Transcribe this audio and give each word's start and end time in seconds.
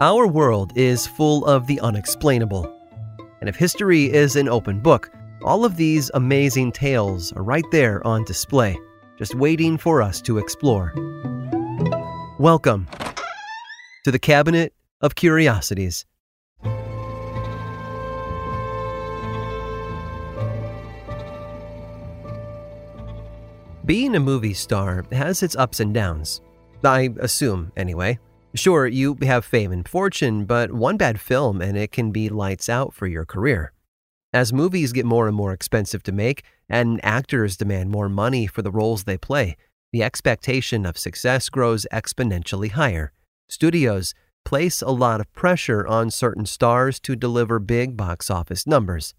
Our 0.00 0.28
world 0.28 0.72
is 0.76 1.08
full 1.08 1.44
of 1.44 1.66
the 1.66 1.80
unexplainable. 1.80 2.72
And 3.40 3.48
if 3.48 3.56
history 3.56 4.04
is 4.04 4.36
an 4.36 4.48
open 4.48 4.78
book, 4.78 5.10
all 5.42 5.64
of 5.64 5.76
these 5.76 6.08
amazing 6.14 6.70
tales 6.70 7.32
are 7.32 7.42
right 7.42 7.64
there 7.72 8.06
on 8.06 8.22
display, 8.22 8.78
just 9.18 9.34
waiting 9.34 9.76
for 9.76 10.00
us 10.00 10.22
to 10.22 10.38
explore. 10.38 10.92
Welcome 12.38 12.86
to 14.04 14.12
the 14.12 14.20
Cabinet 14.20 14.72
of 15.00 15.16
Curiosities. 15.16 16.06
Being 23.84 24.14
a 24.14 24.20
movie 24.20 24.54
star 24.54 25.04
has 25.10 25.42
its 25.42 25.56
ups 25.56 25.80
and 25.80 25.92
downs. 25.92 26.40
I 26.84 27.10
assume, 27.18 27.72
anyway. 27.76 28.20
Sure, 28.58 28.88
you 28.88 29.16
have 29.22 29.44
fame 29.44 29.70
and 29.70 29.88
fortune, 29.88 30.44
but 30.44 30.72
one 30.72 30.96
bad 30.96 31.20
film 31.20 31.62
and 31.62 31.78
it 31.78 31.92
can 31.92 32.10
be 32.10 32.28
lights 32.28 32.68
out 32.68 32.92
for 32.92 33.06
your 33.06 33.24
career. 33.24 33.72
As 34.32 34.52
movies 34.52 34.92
get 34.92 35.06
more 35.06 35.28
and 35.28 35.36
more 35.36 35.52
expensive 35.52 36.02
to 36.02 36.10
make, 36.10 36.42
and 36.68 36.98
actors 37.04 37.56
demand 37.56 37.90
more 37.90 38.08
money 38.08 38.48
for 38.48 38.62
the 38.62 38.72
roles 38.72 39.04
they 39.04 39.16
play, 39.16 39.56
the 39.92 40.02
expectation 40.02 40.84
of 40.84 40.98
success 40.98 41.48
grows 41.48 41.86
exponentially 41.92 42.72
higher. 42.72 43.12
Studios 43.48 44.12
place 44.44 44.82
a 44.82 44.90
lot 44.90 45.20
of 45.20 45.32
pressure 45.34 45.86
on 45.86 46.10
certain 46.10 46.44
stars 46.44 46.98
to 46.98 47.14
deliver 47.14 47.60
big 47.60 47.96
box 47.96 48.28
office 48.28 48.66
numbers. 48.66 49.14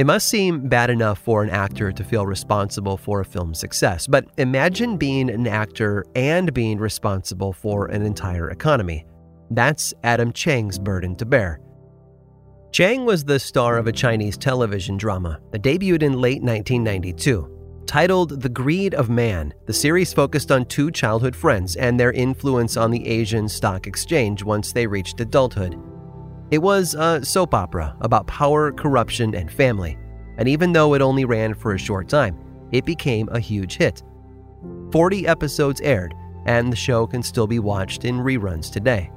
It 0.00 0.06
must 0.06 0.30
seem 0.30 0.66
bad 0.66 0.88
enough 0.88 1.18
for 1.18 1.42
an 1.42 1.50
actor 1.50 1.92
to 1.92 2.04
feel 2.04 2.24
responsible 2.24 2.96
for 2.96 3.20
a 3.20 3.24
film's 3.26 3.58
success, 3.58 4.06
but 4.06 4.24
imagine 4.38 4.96
being 4.96 5.28
an 5.28 5.46
actor 5.46 6.06
and 6.14 6.54
being 6.54 6.78
responsible 6.78 7.52
for 7.52 7.84
an 7.88 8.00
entire 8.00 8.48
economy. 8.48 9.04
That's 9.50 9.92
Adam 10.02 10.32
Chang's 10.32 10.78
burden 10.78 11.16
to 11.16 11.26
bear. 11.26 11.60
Chang 12.72 13.04
was 13.04 13.24
the 13.24 13.38
star 13.38 13.76
of 13.76 13.88
a 13.88 13.92
Chinese 13.92 14.38
television 14.38 14.96
drama 14.96 15.38
that 15.50 15.62
debuted 15.62 16.02
in 16.02 16.18
late 16.18 16.42
1992. 16.42 17.84
Titled 17.84 18.40
The 18.40 18.48
Greed 18.48 18.94
of 18.94 19.10
Man, 19.10 19.52
the 19.66 19.74
series 19.74 20.14
focused 20.14 20.50
on 20.50 20.64
two 20.64 20.90
childhood 20.90 21.36
friends 21.36 21.76
and 21.76 22.00
their 22.00 22.12
influence 22.12 22.78
on 22.78 22.90
the 22.90 23.06
Asian 23.06 23.50
stock 23.50 23.86
exchange 23.86 24.42
once 24.42 24.72
they 24.72 24.86
reached 24.86 25.20
adulthood. 25.20 25.78
It 26.50 26.60
was 26.60 26.94
a 26.94 27.24
soap 27.24 27.54
opera 27.54 27.96
about 28.00 28.26
power, 28.26 28.72
corruption, 28.72 29.36
and 29.36 29.50
family, 29.50 29.96
and 30.36 30.48
even 30.48 30.72
though 30.72 30.94
it 30.94 31.02
only 31.02 31.24
ran 31.24 31.54
for 31.54 31.74
a 31.74 31.78
short 31.78 32.08
time, 32.08 32.36
it 32.72 32.84
became 32.84 33.28
a 33.28 33.38
huge 33.38 33.76
hit. 33.76 34.02
40 34.90 35.28
episodes 35.28 35.80
aired, 35.80 36.12
and 36.46 36.72
the 36.72 36.76
show 36.76 37.06
can 37.06 37.22
still 37.22 37.46
be 37.46 37.60
watched 37.60 38.04
in 38.04 38.16
reruns 38.16 38.70
today. 38.70 39.12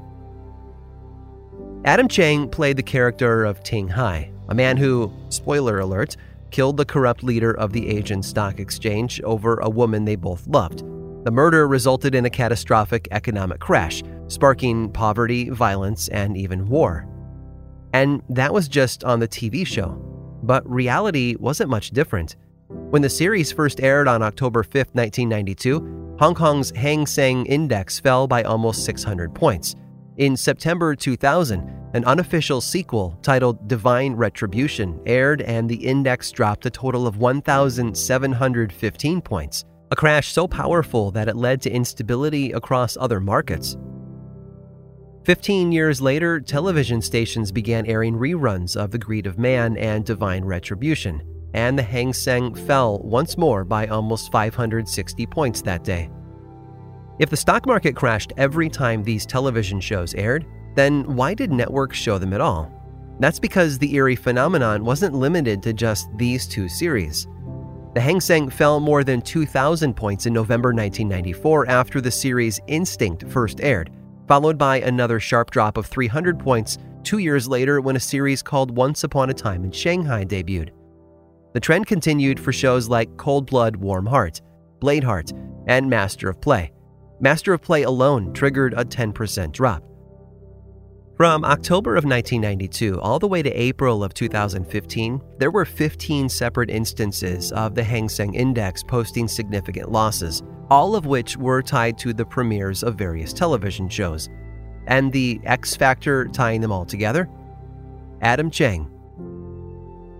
Adam 1.85 2.07
Chang 2.07 2.47
played 2.47 2.77
the 2.77 2.83
character 2.83 3.45
of 3.45 3.63
Ting 3.63 3.87
Hai, 3.87 4.31
a 4.49 4.53
man 4.53 4.77
who, 4.77 5.11
spoiler 5.29 5.79
alert, 5.79 6.15
killed 6.51 6.77
the 6.77 6.85
corrupt 6.85 7.23
leader 7.23 7.51
of 7.51 7.73
the 7.73 7.89
Asian 7.89 8.21
Stock 8.21 8.59
Exchange 8.59 9.19
over 9.21 9.57
a 9.57 9.69
woman 9.69 10.05
they 10.05 10.15
both 10.15 10.45
loved. 10.45 10.83
The 11.25 11.31
murder 11.31 11.67
resulted 11.67 12.13
in 12.13 12.25
a 12.25 12.29
catastrophic 12.29 13.07
economic 13.09 13.59
crash, 13.59 14.03
sparking 14.27 14.91
poverty, 14.91 15.49
violence, 15.49 16.09
and 16.09 16.37
even 16.37 16.69
war. 16.69 17.07
And 17.93 18.21
that 18.29 18.53
was 18.53 18.67
just 18.67 19.03
on 19.03 19.19
the 19.19 19.27
TV 19.27 19.65
show. 19.65 19.91
But 20.43 20.69
reality 20.69 21.35
wasn't 21.39 21.69
much 21.69 21.91
different. 21.91 22.35
When 22.67 23.01
the 23.01 23.09
series 23.09 23.51
first 23.51 23.79
aired 23.79 24.07
on 24.07 24.21
October 24.21 24.63
5, 24.63 24.73
1992, 24.93 26.15
Hong 26.19 26.35
Kong's 26.35 26.71
Hang 26.75 27.05
Seng 27.05 27.45
Index 27.45 27.99
fell 27.99 28.27
by 28.27 28.43
almost 28.43 28.85
600 28.85 29.33
points. 29.33 29.75
In 30.17 30.37
September 30.37 30.95
2000, 30.95 31.59
an 31.93 32.05
unofficial 32.05 32.61
sequel 32.61 33.17
titled 33.21 33.67
Divine 33.67 34.13
Retribution 34.13 34.99
aired 35.05 35.41
and 35.41 35.69
the 35.69 35.75
index 35.75 36.31
dropped 36.31 36.65
a 36.65 36.71
total 36.71 37.07
of 37.07 37.17
1,715 37.17 39.21
points, 39.21 39.65
a 39.91 39.95
crash 39.95 40.31
so 40.31 40.47
powerful 40.47 41.11
that 41.11 41.27
it 41.27 41.35
led 41.35 41.61
to 41.61 41.71
instability 41.71 42.51
across 42.51 42.97
other 42.97 43.19
markets. 43.19 43.77
Fifteen 45.23 45.71
years 45.71 46.01
later, 46.01 46.41
television 46.41 47.01
stations 47.01 47.49
began 47.49 47.85
airing 47.85 48.15
reruns 48.15 48.75
of 48.75 48.91
The 48.91 48.97
Greed 48.97 49.25
of 49.25 49.39
Man 49.39 49.77
and 49.77 50.03
Divine 50.03 50.43
Retribution, 50.43 51.23
and 51.53 51.79
the 51.79 51.83
Hang 51.83 52.11
Seng 52.11 52.53
fell 52.53 52.99
once 52.99 53.37
more 53.37 53.63
by 53.63 53.87
almost 53.87 54.33
560 54.33 55.25
points 55.27 55.61
that 55.61 55.85
day. 55.85 56.09
If 57.19 57.29
the 57.29 57.37
stock 57.37 57.65
market 57.65 57.95
crashed 57.95 58.33
every 58.35 58.67
time 58.67 59.01
these 59.01 59.25
television 59.25 59.79
shows 59.79 60.13
aired, 60.15 60.45
then 60.75 61.15
why 61.15 61.33
did 61.33 61.53
networks 61.53 61.97
show 61.97 62.17
them 62.17 62.33
at 62.33 62.41
all? 62.41 62.69
That's 63.21 63.39
because 63.39 63.77
the 63.77 63.95
eerie 63.95 64.17
phenomenon 64.17 64.83
wasn't 64.83 65.15
limited 65.15 65.63
to 65.63 65.71
just 65.71 66.09
these 66.17 66.47
two 66.47 66.67
series. 66.67 67.27
The 67.93 68.01
Hang 68.01 68.19
Seng 68.19 68.49
fell 68.49 68.81
more 68.81 69.05
than 69.05 69.21
2,000 69.21 69.93
points 69.93 70.25
in 70.25 70.33
November 70.33 70.73
1994 70.73 71.69
after 71.69 72.01
the 72.01 72.11
series 72.11 72.59
Instinct 72.67 73.29
first 73.29 73.61
aired, 73.61 73.89
followed 74.27 74.57
by 74.57 74.79
another 74.79 75.19
sharp 75.19 75.51
drop 75.51 75.77
of 75.77 75.85
300 75.85 76.39
points 76.39 76.77
two 77.03 77.17
years 77.17 77.47
later 77.47 77.81
when 77.81 77.95
a 77.95 77.99
series 77.99 78.41
called 78.41 78.75
Once 78.75 79.03
Upon 79.03 79.29
a 79.29 79.33
Time 79.33 79.63
in 79.63 79.71
Shanghai 79.71 80.23
debuted. 80.23 80.69
The 81.53 81.59
trend 81.59 81.85
continued 81.85 82.39
for 82.39 82.51
shows 82.51 82.89
like 82.89 83.15
Cold 83.17 83.45
Blood 83.45 83.75
Warm 83.75 84.05
Heart, 84.05 84.41
Blade 84.79 85.03
Heart, 85.03 85.31
and 85.67 85.89
Master 85.89 86.29
of 86.29 86.41
Play. 86.41 86.71
Master 87.19 87.53
of 87.53 87.61
Play 87.61 87.83
alone 87.83 88.33
triggered 88.33 88.73
a 88.73 88.83
10% 88.83 89.51
drop. 89.51 89.83
From 91.15 91.45
October 91.45 91.91
of 91.91 92.05
1992 92.05 92.99
all 92.99 93.19
the 93.19 93.27
way 93.27 93.43
to 93.43 93.51
April 93.51 94.03
of 94.03 94.15
2015, 94.15 95.21
there 95.37 95.51
were 95.51 95.63
15 95.63 96.27
separate 96.27 96.71
instances 96.71 97.51
of 97.51 97.75
the 97.75 97.83
Hang 97.83 98.09
Seng 98.09 98.33
Index 98.33 98.81
posting 98.81 99.27
significant 99.27 99.91
losses, 99.91 100.41
all 100.69 100.95
of 100.95 101.05
which 101.05 101.37
were 101.37 101.61
tied 101.61 101.97
to 101.99 102.13
the 102.13 102.25
premieres 102.25 102.83
of 102.83 102.95
various 102.95 103.33
television 103.33 103.89
shows. 103.89 104.29
And 104.87 105.11
the 105.11 105.39
X 105.43 105.75
factor 105.75 106.25
tying 106.27 106.61
them 106.61 106.71
all 106.71 106.85
together? 106.85 107.29
Adam 108.21 108.49
Chang. 108.49 108.89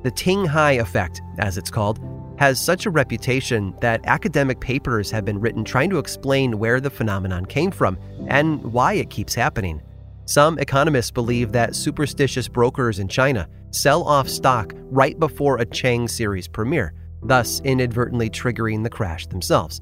The 0.04 0.12
Ting 0.12 0.46
Hai 0.46 0.74
effect, 0.74 1.22
as 1.40 1.58
it's 1.58 1.72
called, 1.72 2.00
has 2.38 2.60
such 2.60 2.86
a 2.86 2.90
reputation 2.90 3.76
that 3.80 4.02
academic 4.06 4.60
papers 4.60 5.10
have 5.12 5.24
been 5.24 5.40
written 5.40 5.64
trying 5.64 5.90
to 5.90 6.00
explain 6.00 6.60
where 6.60 6.82
the 6.82 6.90
phenomenon 6.90 7.46
came 7.46 7.72
from 7.72 7.98
and 8.28 8.62
why 8.64 8.94
it 8.94 9.10
keeps 9.10 9.34
happening. 9.34 9.82
Some 10.26 10.58
economists 10.60 11.12
believe 11.12 11.52
that 11.52 11.76
superstitious 11.76 12.48
brokers 12.48 13.00
in 13.00 13.08
China 13.08 13.48
sell 13.72 14.04
off 14.04 14.28
stock 14.28 14.74
right 14.90 15.18
before 15.20 15.58
a 15.58 15.66
Chang 15.66 16.08
series 16.08 16.48
premiere, 16.48 16.94
thus 17.22 17.62
inadvertently 17.62 18.30
triggering 18.30 18.84
the 18.84 18.90
crash 18.90 19.28
themselves. 19.28 19.82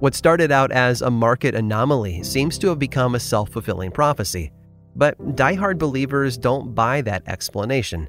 What 0.00 0.14
started 0.14 0.50
out 0.50 0.72
as 0.72 1.02
a 1.02 1.10
market 1.10 1.54
anomaly 1.54 2.22
seems 2.22 2.56
to 2.58 2.68
have 2.68 2.78
become 2.78 3.14
a 3.14 3.20
self 3.20 3.50
fulfilling 3.50 3.90
prophecy. 3.90 4.50
But 4.96 5.36
die-hard 5.36 5.76
believers 5.76 6.38
don't 6.38 6.74
buy 6.74 7.02
that 7.02 7.22
explanation. 7.28 8.08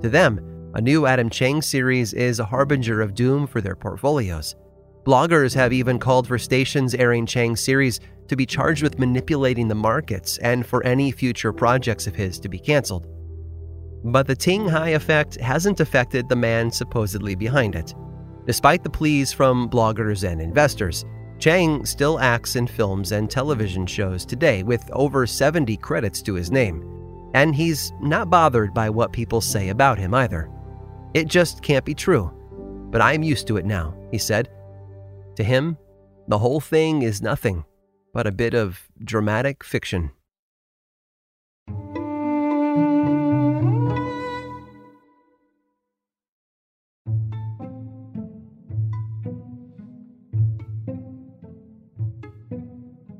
To 0.00 0.08
them, 0.08 0.40
a 0.72 0.80
new 0.80 1.04
Adam 1.04 1.28
Chang 1.28 1.60
series 1.60 2.14
is 2.14 2.40
a 2.40 2.44
harbinger 2.46 3.02
of 3.02 3.14
doom 3.14 3.46
for 3.46 3.60
their 3.60 3.76
portfolios. 3.76 4.56
Bloggers 5.04 5.54
have 5.54 5.74
even 5.74 5.98
called 5.98 6.26
for 6.26 6.38
stations 6.38 6.94
airing 6.94 7.26
Chang 7.26 7.54
series 7.54 8.00
to 8.28 8.36
be 8.36 8.46
charged 8.46 8.82
with 8.82 8.98
manipulating 8.98 9.68
the 9.68 9.74
markets 9.74 10.38
and 10.38 10.64
for 10.64 10.82
any 10.84 11.10
future 11.12 11.52
projects 11.52 12.06
of 12.06 12.14
his 12.14 12.40
to 12.40 12.48
be 12.48 12.58
canceled. 12.58 13.06
But 14.04 14.26
the 14.26 14.34
Ting 14.34 14.66
Hai 14.66 14.88
effect 14.90 15.38
hasn't 15.38 15.80
affected 15.80 16.30
the 16.30 16.36
man 16.36 16.70
supposedly 16.70 17.34
behind 17.34 17.74
it. 17.74 17.94
Despite 18.46 18.82
the 18.82 18.90
pleas 18.90 19.34
from 19.34 19.68
bloggers 19.68 20.26
and 20.26 20.40
investors, 20.40 21.04
Chang 21.38 21.84
still 21.84 22.18
acts 22.18 22.56
in 22.56 22.66
films 22.66 23.12
and 23.12 23.30
television 23.30 23.86
shows 23.86 24.24
today 24.24 24.62
with 24.62 24.90
over 24.92 25.26
70 25.26 25.76
credits 25.78 26.22
to 26.22 26.34
his 26.34 26.50
name. 26.50 27.30
And 27.34 27.54
he's 27.54 27.92
not 28.00 28.30
bothered 28.30 28.72
by 28.72 28.88
what 28.88 29.12
people 29.12 29.40
say 29.40 29.68
about 29.68 29.98
him 29.98 30.14
either. 30.14 30.50
It 31.12 31.28
just 31.28 31.62
can't 31.62 31.84
be 31.84 31.94
true. 31.94 32.32
But 32.90 33.02
I'm 33.02 33.22
used 33.22 33.46
to 33.48 33.58
it 33.58 33.66
now, 33.66 33.94
he 34.10 34.18
said, 34.18 34.48
to 35.36 35.44
him, 35.44 35.76
the 36.28 36.38
whole 36.38 36.60
thing 36.60 37.02
is 37.02 37.20
nothing 37.20 37.64
but 38.14 38.26
a 38.26 38.32
bit 38.32 38.54
of 38.54 38.80
dramatic 39.04 39.62
fiction. 39.62 40.10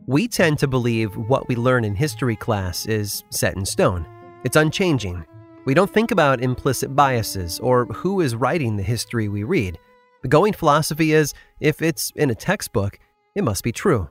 We 0.08 0.28
tend 0.28 0.60
to 0.60 0.68
believe 0.68 1.16
what 1.16 1.48
we 1.48 1.56
learn 1.56 1.84
in 1.84 1.96
history 1.96 2.36
class 2.36 2.86
is 2.86 3.24
set 3.30 3.56
in 3.56 3.66
stone. 3.66 4.06
It's 4.44 4.54
unchanging. 4.54 5.26
We 5.64 5.74
don't 5.74 5.92
think 5.92 6.12
about 6.12 6.40
implicit 6.40 6.94
biases 6.94 7.58
or 7.58 7.86
who 7.86 8.20
is 8.20 8.36
writing 8.36 8.76
the 8.76 8.84
history 8.84 9.28
we 9.28 9.42
read. 9.42 9.80
The 10.22 10.28
going 10.28 10.52
philosophy 10.52 11.12
is 11.12 11.34
if 11.58 11.82
it's 11.82 12.12
in 12.14 12.30
a 12.30 12.36
textbook, 12.36 13.00
it 13.34 13.42
must 13.42 13.64
be 13.64 13.72
true. 13.72 14.08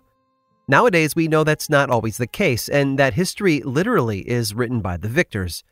Nowadays, 0.67 1.15
we 1.15 1.29
know 1.29 1.45
that's 1.45 1.69
not 1.69 1.89
always 1.89 2.17
the 2.17 2.27
case, 2.27 2.67
and 2.67 2.99
that 2.99 3.13
history 3.13 3.61
literally 3.61 4.19
is 4.29 4.53
written 4.53 4.81
by 4.81 4.97
the 4.97 5.07
victors. 5.07 5.63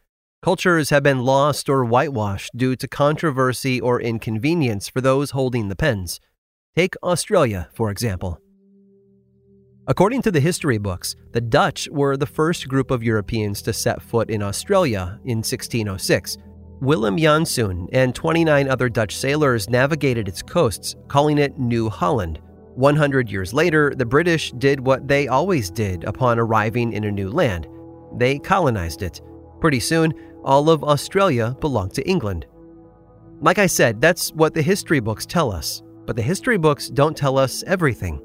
Cultures 0.41 0.89
have 0.89 1.03
been 1.03 1.25
lost 1.25 1.67
or 1.67 1.83
whitewashed 1.83 2.51
due 2.55 2.77
to 2.77 2.87
controversy 2.87 3.81
or 3.81 3.99
inconvenience 3.99 4.87
for 4.87 5.01
those 5.01 5.31
holding 5.31 5.67
the 5.67 5.75
pens. 5.75 6.21
Take 6.77 6.95
Australia, 7.03 7.67
for 7.73 7.91
example. 7.91 8.39
According 9.88 10.21
to 10.24 10.31
the 10.31 10.39
history 10.39 10.77
books, 10.77 11.15
the 11.31 11.41
Dutch 11.41 11.89
were 11.91 12.15
the 12.15 12.25
first 12.25 12.68
group 12.68 12.89
of 12.89 13.03
Europeans 13.03 13.62
to 13.63 13.74
set 13.74 14.01
foot 14.01 14.30
in 14.30 14.41
Australia 14.41 15.19
in 15.25 15.38
1606. 15.39 16.38
Willem 16.80 17.18
Janszoon 17.18 17.89
and 17.91 18.15
29 18.15 18.69
other 18.69 18.89
Dutch 18.89 19.15
sailors 19.15 19.69
navigated 19.69 20.27
its 20.27 20.41
coasts, 20.41 20.95
calling 21.07 21.38
it 21.38 21.59
New 21.59 21.89
Holland. 21.89 22.39
100 22.75 23.30
years 23.30 23.53
later, 23.53 23.94
the 23.95 24.06
British 24.06 24.51
did 24.53 24.80
what 24.80 25.07
they 25.07 25.27
always 25.27 25.69
did 25.69 26.03
upon 26.06 26.39
arriving 26.39 26.94
in 26.94 27.03
a 27.03 27.12
new 27.12 27.30
land 27.30 27.68
they 28.18 28.39
colonized 28.39 29.01
it. 29.01 29.21
Pretty 29.59 29.80
soon, 29.80 30.13
all 30.44 30.69
of 30.69 30.83
Australia 30.83 31.56
belonged 31.59 31.94
to 31.95 32.07
England. 32.07 32.45
Like 33.41 33.59
I 33.59 33.68
said, 33.68 34.00
that's 34.00 34.31
what 34.33 34.53
the 34.53 34.62
history 34.62 35.00
books 35.00 35.25
tell 35.25 35.51
us, 35.51 35.81
but 36.06 36.15
the 36.15 36.21
history 36.21 36.57
books 36.57 36.89
don't 36.89 37.18
tell 37.18 37.38
us 37.38 37.63
everything. 37.65 38.21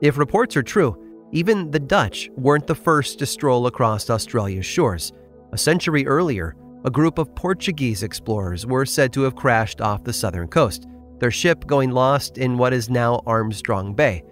If 0.00 0.16
reports 0.16 0.56
are 0.56 0.62
true, 0.62 0.96
even 1.32 1.70
the 1.70 1.80
Dutch 1.80 2.30
weren't 2.36 2.66
the 2.66 2.74
first 2.74 3.18
to 3.18 3.26
stroll 3.26 3.66
across 3.66 4.08
Australia's 4.08 4.66
shores. 4.66 5.12
A 5.52 5.58
century 5.58 6.06
earlier, 6.06 6.54
a 6.84 6.90
group 6.90 7.18
of 7.18 7.34
Portuguese 7.34 8.02
explorers 8.02 8.64
were 8.64 8.86
said 8.86 9.12
to 9.12 9.22
have 9.22 9.34
crashed 9.34 9.80
off 9.80 10.04
the 10.04 10.12
southern 10.12 10.48
coast 10.48 10.86
their 11.18 11.30
ship 11.32 11.66
going 11.66 11.90
lost 11.90 12.38
in 12.38 12.56
what 12.56 12.72
is 12.72 12.88
now 12.88 13.20
Armstrong 13.26 13.92
Bay. 13.92 14.22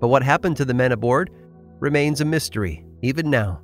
But 0.00 0.08
what 0.08 0.24
happened 0.24 0.56
to 0.56 0.64
the 0.64 0.74
men 0.74 0.90
aboard 0.90 1.30
remains 1.78 2.20
a 2.20 2.24
mystery, 2.24 2.84
even 3.02 3.30
now. 3.30 3.60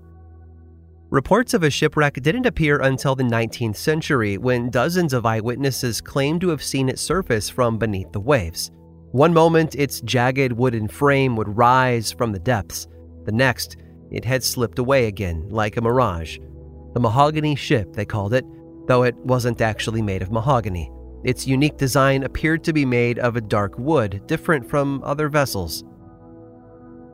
Reports 1.10 1.54
of 1.54 1.62
a 1.62 1.70
shipwreck 1.70 2.14
didn't 2.22 2.46
appear 2.46 2.80
until 2.80 3.16
the 3.16 3.24
19th 3.24 3.76
century 3.76 4.38
when 4.38 4.70
dozens 4.70 5.12
of 5.12 5.26
eyewitnesses 5.26 6.00
claimed 6.00 6.40
to 6.42 6.50
have 6.50 6.62
seen 6.62 6.88
it 6.88 6.98
surface 6.98 7.48
from 7.48 7.78
beneath 7.78 8.12
the 8.12 8.20
waves. 8.20 8.70
One 9.12 9.32
moment, 9.32 9.74
its 9.74 10.02
jagged 10.02 10.52
wooden 10.52 10.86
frame 10.86 11.34
would 11.36 11.56
rise 11.56 12.12
from 12.12 12.32
the 12.32 12.38
depths. 12.38 12.86
The 13.24 13.32
next, 13.32 13.76
it 14.10 14.24
had 14.24 14.44
slipped 14.44 14.78
away 14.78 15.06
again, 15.06 15.48
like 15.48 15.76
a 15.76 15.80
mirage. 15.80 16.38
The 16.92 17.00
mahogany 17.00 17.54
ship, 17.54 17.94
they 17.94 18.04
called 18.04 18.34
it, 18.34 18.44
though 18.86 19.04
it 19.04 19.16
wasn't 19.16 19.60
actually 19.60 20.02
made 20.02 20.20
of 20.20 20.30
mahogany. 20.30 20.90
Its 21.24 21.46
unique 21.46 21.76
design 21.76 22.22
appeared 22.22 22.62
to 22.64 22.72
be 22.72 22.84
made 22.84 23.18
of 23.18 23.36
a 23.36 23.40
dark 23.40 23.78
wood, 23.78 24.22
different 24.26 24.68
from 24.68 25.02
other 25.04 25.28
vessels. 25.28 25.84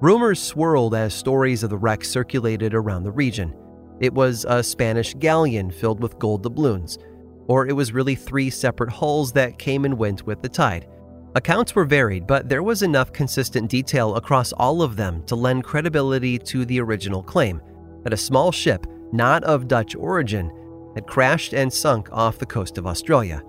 Rumors 0.00 0.42
swirled 0.42 0.94
as 0.94 1.14
stories 1.14 1.62
of 1.62 1.70
the 1.70 1.78
wreck 1.78 2.04
circulated 2.04 2.74
around 2.74 3.04
the 3.04 3.12
region. 3.12 3.54
It 4.00 4.12
was 4.12 4.44
a 4.48 4.62
Spanish 4.62 5.14
galleon 5.14 5.70
filled 5.70 6.02
with 6.02 6.18
gold 6.18 6.42
doubloons, 6.42 6.98
or 7.46 7.66
it 7.66 7.72
was 7.72 7.92
really 7.92 8.14
three 8.16 8.50
separate 8.50 8.90
hulls 8.90 9.32
that 9.32 9.58
came 9.58 9.84
and 9.84 9.96
went 9.96 10.26
with 10.26 10.42
the 10.42 10.48
tide. 10.48 10.88
Accounts 11.36 11.74
were 11.74 11.84
varied, 11.84 12.28
but 12.28 12.48
there 12.48 12.62
was 12.62 12.82
enough 12.82 13.12
consistent 13.12 13.68
detail 13.68 14.14
across 14.14 14.52
all 14.52 14.82
of 14.82 14.94
them 14.94 15.24
to 15.24 15.34
lend 15.34 15.64
credibility 15.64 16.38
to 16.38 16.64
the 16.64 16.80
original 16.80 17.24
claim 17.24 17.60
that 18.04 18.12
a 18.12 18.16
small 18.16 18.52
ship, 18.52 18.86
not 19.12 19.42
of 19.42 19.66
Dutch 19.66 19.96
origin, 19.96 20.52
had 20.94 21.08
crashed 21.08 21.52
and 21.52 21.72
sunk 21.72 22.08
off 22.12 22.38
the 22.38 22.46
coast 22.46 22.78
of 22.78 22.86
Australia. 22.86 23.42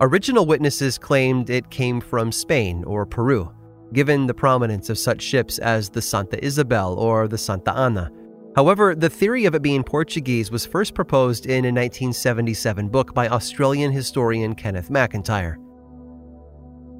Original 0.00 0.44
witnesses 0.44 0.98
claimed 0.98 1.48
it 1.48 1.70
came 1.70 2.00
from 2.00 2.32
Spain 2.32 2.82
or 2.84 3.06
Peru, 3.06 3.52
given 3.92 4.26
the 4.26 4.34
prominence 4.34 4.90
of 4.90 4.98
such 4.98 5.22
ships 5.22 5.60
as 5.60 5.90
the 5.90 6.02
Santa 6.02 6.44
Isabel 6.44 6.94
or 6.94 7.28
the 7.28 7.38
Santa 7.38 7.72
Ana. 7.72 8.10
However, 8.56 8.96
the 8.96 9.08
theory 9.08 9.44
of 9.44 9.54
it 9.54 9.62
being 9.62 9.84
Portuguese 9.84 10.50
was 10.50 10.66
first 10.66 10.92
proposed 10.92 11.46
in 11.46 11.64
a 11.64 11.68
1977 11.68 12.88
book 12.88 13.14
by 13.14 13.28
Australian 13.28 13.92
historian 13.92 14.56
Kenneth 14.56 14.90
McIntyre. 14.90 15.56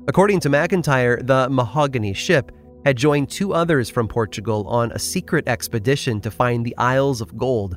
According 0.08 0.40
to 0.40 0.50
McIntyre, 0.50 1.24
the 1.26 1.48
Mahogany 1.48 2.12
ship 2.12 2.52
had 2.84 2.96
joined 2.96 3.30
two 3.30 3.54
others 3.54 3.88
from 3.88 4.08
Portugal 4.08 4.66
on 4.66 4.90
a 4.92 4.98
secret 4.98 5.46
expedition 5.46 6.20
to 6.20 6.30
find 6.30 6.64
the 6.64 6.76
Isles 6.76 7.20
of 7.20 7.36
Gold 7.36 7.76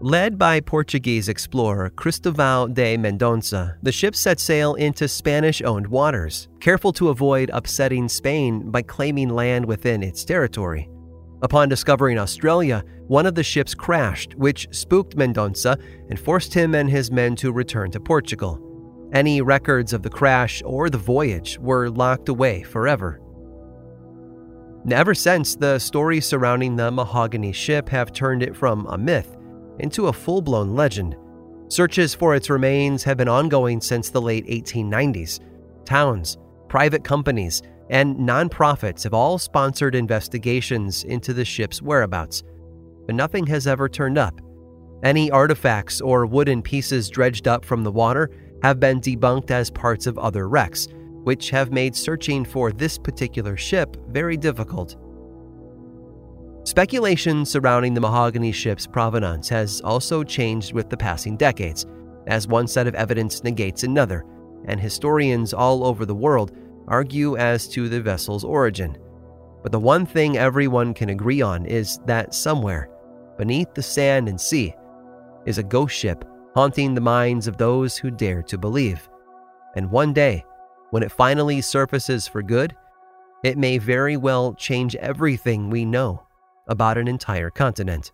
Led 0.00 0.36
by 0.36 0.60
Portuguese 0.60 1.30
explorer 1.30 1.88
Cristovão 1.88 2.72
de 2.72 2.98
Mendonça, 2.98 3.76
the 3.82 3.90
ship 3.90 4.14
set 4.14 4.38
sail 4.38 4.74
into 4.74 5.08
Spanish 5.08 5.62
owned 5.62 5.86
waters, 5.86 6.48
careful 6.60 6.92
to 6.92 7.08
avoid 7.08 7.48
upsetting 7.54 8.06
Spain 8.06 8.70
by 8.70 8.82
claiming 8.82 9.30
land 9.30 9.64
within 9.64 10.02
its 10.02 10.22
territory. 10.22 10.90
Upon 11.40 11.70
discovering 11.70 12.18
Australia, 12.18 12.84
one 13.06 13.24
of 13.24 13.34
the 13.34 13.42
ships 13.42 13.74
crashed, 13.74 14.34
which 14.34 14.68
spooked 14.70 15.16
Mendonça 15.16 15.80
and 16.10 16.20
forced 16.20 16.52
him 16.52 16.74
and 16.74 16.90
his 16.90 17.10
men 17.10 17.34
to 17.36 17.50
return 17.50 17.90
to 17.92 18.00
Portugal. 18.00 18.60
Any 19.12 19.40
records 19.40 19.92
of 19.92 20.02
the 20.02 20.10
crash 20.10 20.62
or 20.64 20.90
the 20.90 20.98
voyage 20.98 21.58
were 21.58 21.88
locked 21.88 22.28
away 22.28 22.62
forever. 22.62 23.20
Ever 24.90 25.14
since, 25.14 25.56
the 25.56 25.78
stories 25.78 26.26
surrounding 26.26 26.76
the 26.76 26.90
mahogany 26.90 27.52
ship 27.52 27.88
have 27.88 28.12
turned 28.12 28.42
it 28.42 28.56
from 28.56 28.86
a 28.86 28.98
myth 28.98 29.36
into 29.78 30.06
a 30.06 30.12
full 30.12 30.40
blown 30.40 30.74
legend. 30.74 31.16
Searches 31.68 32.14
for 32.14 32.34
its 32.34 32.50
remains 32.50 33.02
have 33.02 33.16
been 33.16 33.28
ongoing 33.28 33.80
since 33.80 34.10
the 34.10 34.22
late 34.22 34.46
1890s. 34.46 35.40
Towns, 35.84 36.38
private 36.68 37.02
companies, 37.02 37.62
and 37.90 38.16
nonprofits 38.16 39.04
have 39.04 39.14
all 39.14 39.38
sponsored 39.38 39.94
investigations 39.94 41.04
into 41.04 41.32
the 41.32 41.44
ship's 41.44 41.82
whereabouts, 41.82 42.42
but 43.06 43.14
nothing 43.14 43.46
has 43.46 43.66
ever 43.66 43.88
turned 43.88 44.18
up. 44.18 44.40
Any 45.02 45.30
artifacts 45.30 46.00
or 46.00 46.26
wooden 46.26 46.62
pieces 46.62 47.08
dredged 47.10 47.46
up 47.46 47.64
from 47.64 47.84
the 47.84 47.92
water 47.92 48.30
have 48.62 48.80
been 48.80 49.00
debunked 49.00 49.50
as 49.50 49.70
parts 49.70 50.06
of 50.06 50.18
other 50.18 50.48
wrecks, 50.48 50.88
which 51.24 51.50
have 51.50 51.72
made 51.72 51.94
searching 51.94 52.44
for 52.44 52.72
this 52.72 52.98
particular 52.98 53.56
ship 53.56 53.96
very 54.08 54.36
difficult. 54.36 54.96
Speculation 56.64 57.44
surrounding 57.44 57.94
the 57.94 58.00
mahogany 58.00 58.50
ship's 58.52 58.86
provenance 58.86 59.48
has 59.48 59.80
also 59.82 60.24
changed 60.24 60.72
with 60.72 60.90
the 60.90 60.96
passing 60.96 61.36
decades, 61.36 61.86
as 62.26 62.48
one 62.48 62.66
set 62.66 62.86
of 62.86 62.94
evidence 62.96 63.44
negates 63.44 63.84
another, 63.84 64.24
and 64.64 64.80
historians 64.80 65.54
all 65.54 65.84
over 65.84 66.04
the 66.04 66.14
world 66.14 66.52
argue 66.88 67.36
as 67.36 67.68
to 67.68 67.88
the 67.88 68.00
vessel's 68.00 68.44
origin. 68.44 68.96
But 69.62 69.72
the 69.72 69.80
one 69.80 70.06
thing 70.06 70.36
everyone 70.36 70.94
can 70.94 71.10
agree 71.10 71.40
on 71.40 71.66
is 71.66 71.98
that 72.06 72.34
somewhere, 72.34 72.88
beneath 73.38 73.74
the 73.74 73.82
sand 73.82 74.28
and 74.28 74.40
sea, 74.40 74.74
is 75.44 75.58
a 75.58 75.62
ghost 75.62 75.94
ship 75.94 76.24
haunting 76.56 76.94
the 76.94 77.00
minds 77.02 77.46
of 77.46 77.58
those 77.58 77.98
who 77.98 78.10
dare 78.10 78.42
to 78.42 78.56
believe. 78.56 79.10
And 79.76 79.90
one 79.90 80.14
day, 80.14 80.42
when 80.88 81.02
it 81.02 81.12
finally 81.12 81.60
surfaces 81.60 82.26
for 82.26 82.42
good, 82.42 82.74
it 83.44 83.58
may 83.58 83.76
very 83.76 84.16
well 84.16 84.54
change 84.54 84.96
everything 84.96 85.68
we 85.68 85.84
know 85.84 86.26
about 86.66 86.96
an 86.96 87.08
entire 87.08 87.50
continent. 87.50 88.10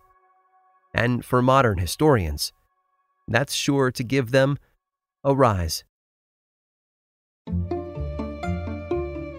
And 0.93 1.23
for 1.23 1.41
modern 1.41 1.77
historians, 1.77 2.51
that's 3.29 3.53
sure 3.53 3.91
to 3.91 4.03
give 4.03 4.31
them 4.31 4.59
a 5.23 5.33
rise. 5.33 5.85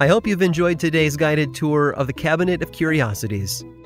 I 0.00 0.08
hope 0.08 0.26
you've 0.26 0.40
enjoyed 0.40 0.80
today's 0.80 1.18
guided 1.18 1.52
tour 1.52 1.90
of 1.90 2.06
the 2.06 2.14
Cabinet 2.14 2.62
of 2.62 2.72
Curiosities. 2.72 3.66